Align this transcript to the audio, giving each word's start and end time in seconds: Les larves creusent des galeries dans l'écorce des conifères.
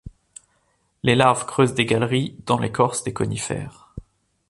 Les 1.03 1.13
larves 1.13 1.45
creusent 1.45 1.75
des 1.75 1.85
galeries 1.85 2.35
dans 2.47 2.57
l'écorce 2.57 3.03
des 3.03 3.13
conifères. 3.13 3.93